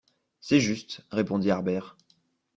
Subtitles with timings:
[0.39, 1.95] C’est juste, répondit Harbert